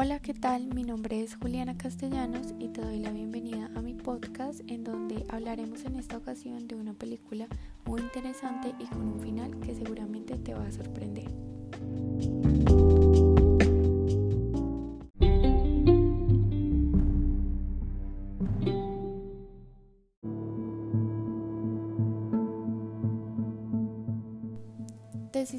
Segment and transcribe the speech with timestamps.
[0.00, 0.68] Hola, ¿qué tal?
[0.68, 5.26] Mi nombre es Juliana Castellanos y te doy la bienvenida a mi podcast en donde
[5.28, 7.48] hablaremos en esta ocasión de una película
[7.84, 11.26] muy interesante y con un final que seguramente te va a sorprender.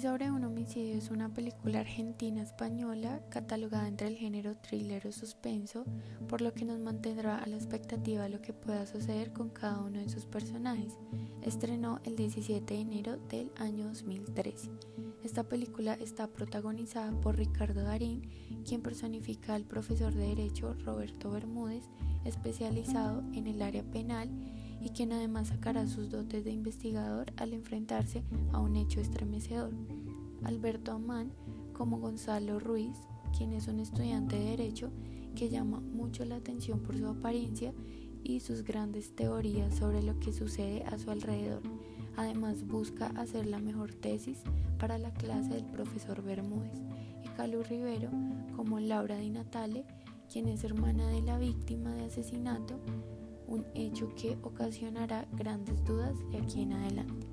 [0.00, 5.86] Sobre un homicidio es una película argentina-española catalogada entre el género thriller o suspenso,
[6.28, 9.80] por lo que nos mantendrá a la expectativa de lo que pueda suceder con cada
[9.80, 10.92] uno de sus personajes.
[11.40, 14.68] Estrenó el 17 de enero del año 2013.
[15.24, 18.28] Esta película está protagonizada por Ricardo Darín,
[18.66, 21.84] quien personifica al profesor de Derecho Roberto Bermúdez,
[22.26, 24.28] especializado en el área penal
[24.82, 29.72] y quien además sacará sus dotes de investigador al enfrentarse a un hecho estremecedor.
[30.44, 31.32] Alberto Amán
[31.72, 32.96] como Gonzalo Ruiz,
[33.36, 34.90] quien es un estudiante de Derecho
[35.34, 37.72] que llama mucho la atención por su apariencia
[38.24, 41.62] y sus grandes teorías sobre lo que sucede a su alrededor.
[42.16, 44.42] Además busca hacer la mejor tesis
[44.78, 46.82] para la clase del profesor Bermúdez.
[47.24, 48.10] Y Calu Rivero
[48.56, 49.84] como Laura Di Natale,
[50.32, 52.80] quien es hermana de la víctima de asesinato
[53.48, 57.26] un hecho que ocasionará grandes dudas de aquí en adelante.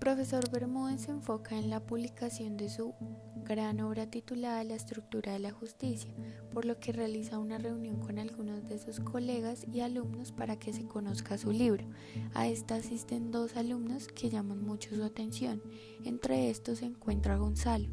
[0.00, 2.94] Profesor Bermúdez se enfoca en la publicación de su
[3.44, 6.10] gran obra titulada La estructura de la justicia,
[6.54, 10.72] por lo que realiza una reunión con algunos de sus colegas y alumnos para que
[10.72, 11.84] se conozca su libro.
[12.32, 15.62] A esta asisten dos alumnos que llaman mucho su atención.
[16.02, 17.90] Entre estos se encuentra Gonzalo,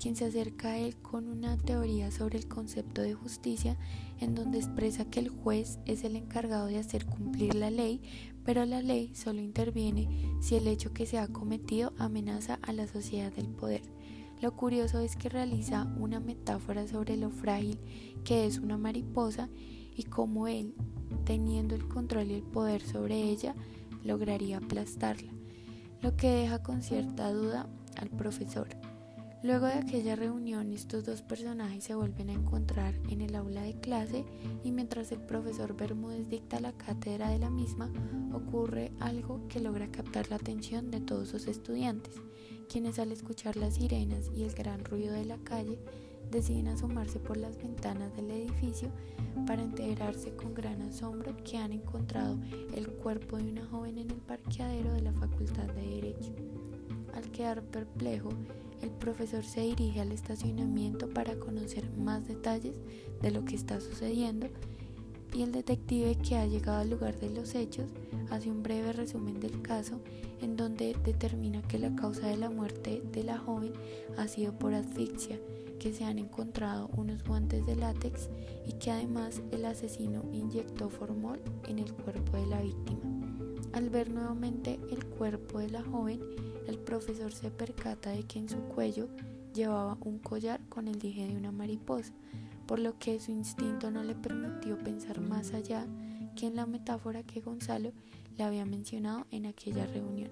[0.00, 3.76] quien se acerca a él con una teoría sobre el concepto de justicia
[4.18, 8.00] en donde expresa que el juez es el encargado de hacer cumplir la ley,
[8.50, 10.08] pero la ley solo interviene
[10.40, 13.82] si el hecho que se ha cometido amenaza a la sociedad del poder.
[14.42, 17.78] Lo curioso es que realiza una metáfora sobre lo frágil
[18.24, 19.48] que es una mariposa
[19.94, 20.74] y cómo él,
[21.24, 23.54] teniendo el control y el poder sobre ella,
[24.02, 25.30] lograría aplastarla,
[26.02, 27.68] lo que deja con cierta duda
[27.98, 28.79] al profesor.
[29.42, 33.80] Luego de aquella reunión, estos dos personajes se vuelven a encontrar en el aula de
[33.80, 34.24] clase
[34.62, 37.90] y mientras el profesor Bermúdez dicta la cátedra de la misma,
[38.34, 42.20] ocurre algo que logra captar la atención de todos sus estudiantes
[42.70, 45.76] quienes al escuchar las sirenas y el gran ruido de la calle
[46.30, 48.92] deciden asomarse por las ventanas del edificio
[49.44, 52.38] para enterarse con gran asombro que han encontrado
[52.72, 56.32] el cuerpo de una joven en el parqueadero de la Facultad de Derecho.
[57.12, 58.30] Al quedar perplejo,
[58.82, 62.74] el profesor se dirige al estacionamiento para conocer más detalles
[63.20, 64.48] de lo que está sucediendo
[65.34, 67.86] y el detective que ha llegado al lugar de los hechos
[68.30, 70.00] hace un breve resumen del caso
[70.40, 73.72] en donde determina que la causa de la muerte de la joven
[74.16, 75.38] ha sido por asfixia,
[75.78, 78.28] que se han encontrado unos guantes de látex
[78.66, 83.00] y que además el asesino inyectó formol en el cuerpo de la víctima.
[83.72, 86.20] Al ver nuevamente el cuerpo de la joven,
[86.70, 89.08] el profesor se percata de que en su cuello
[89.52, 92.12] llevaba un collar con el dije de una mariposa,
[92.66, 95.86] por lo que su instinto no le permitió pensar más allá
[96.36, 97.92] que en la metáfora que Gonzalo
[98.38, 100.30] le había mencionado en aquella reunión.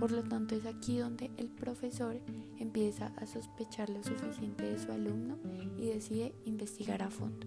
[0.00, 2.18] Por lo tanto es aquí donde el profesor
[2.58, 5.36] empieza a sospechar lo suficiente de su alumno
[5.76, 7.46] y decide investigar a fondo.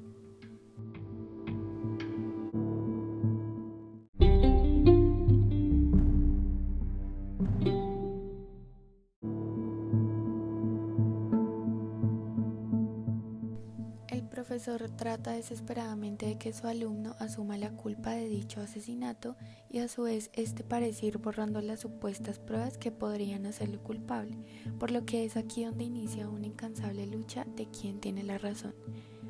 [14.40, 19.36] Profesor trata desesperadamente de que su alumno asuma la culpa de dicho asesinato
[19.70, 24.38] y a su vez este parece ir borrando las supuestas pruebas que podrían hacerlo culpable,
[24.80, 28.74] por lo que es aquí donde inicia una incansable lucha de quién tiene la razón.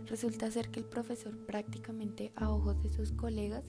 [0.05, 3.63] Resulta ser que el profesor prácticamente a ojos de sus colegas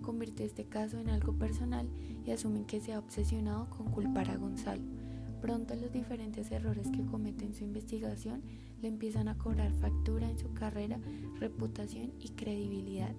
[0.00, 1.90] convierte este caso en algo personal
[2.24, 5.05] y asumen que se ha obsesionado con culpar a Gonzalo
[5.40, 8.42] Pronto los diferentes errores que comete en su investigación
[8.80, 10.98] le empiezan a cobrar factura en su carrera,
[11.38, 13.14] reputación y credibilidad.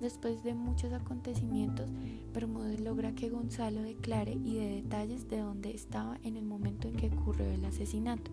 [0.00, 1.90] Después de muchos acontecimientos,
[2.32, 6.96] Bermúdez logra que Gonzalo declare y dé detalles de dónde estaba en el momento en
[6.96, 8.30] que ocurrió el asesinato.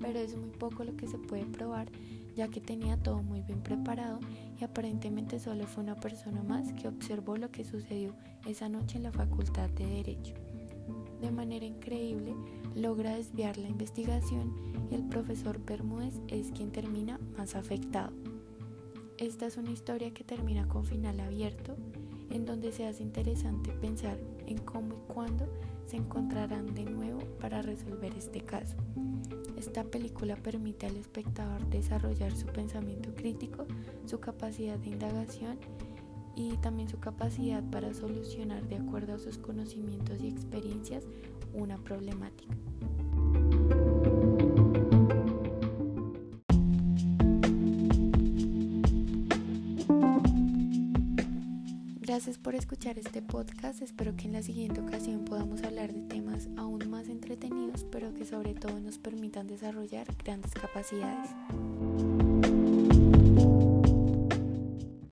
[0.00, 1.88] Pero es muy poco lo que se puede probar,
[2.34, 4.20] ya que tenía todo muy bien preparado
[4.58, 8.14] y aparentemente solo fue una persona más que observó lo que sucedió
[8.46, 10.34] esa noche en la Facultad de Derecho
[11.20, 12.34] de manera increíble
[12.74, 14.52] logra desviar la investigación
[14.90, 18.12] y el profesor Bermúdez es quien termina más afectado.
[19.18, 21.74] Esta es una historia que termina con final abierto,
[22.30, 25.48] en donde se hace interesante pensar en cómo y cuándo
[25.86, 28.76] se encontrarán de nuevo para resolver este caso.
[29.56, 33.64] Esta película permite al espectador desarrollar su pensamiento crítico,
[34.04, 35.58] su capacidad de indagación
[36.36, 41.04] y también su capacidad para solucionar de acuerdo a sus conocimientos y experiencias
[41.54, 42.54] una problemática.
[52.00, 53.82] Gracias por escuchar este podcast.
[53.82, 58.24] Espero que en la siguiente ocasión podamos hablar de temas aún más entretenidos, pero que
[58.24, 61.30] sobre todo nos permitan desarrollar grandes capacidades.